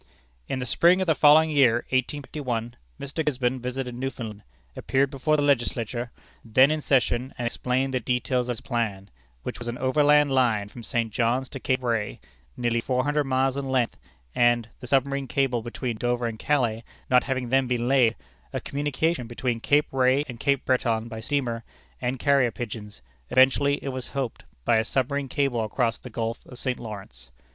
[0.47, 3.23] "In the spring of the following year (1851), Mr.
[3.23, 4.41] Gisborne visited Newfoundland,
[4.75, 6.09] appeared before the Legislature,
[6.43, 9.11] then in session, and explained the details of his plan,
[9.43, 11.13] which was an overland line from St.
[11.13, 12.19] John's to Cape Ray,
[12.57, 13.95] nearly four hundred miles in length,
[14.33, 18.15] and (the submarine cable between Dover and Calais not having then been laid)
[18.51, 21.63] a communication between Cape Ray and Cape Breton by steamer
[22.01, 26.57] and carrier pigeons, eventually, it was hoped, by a submarine cable across the Gulf of
[26.57, 26.79] St.
[26.79, 27.29] Lawrence.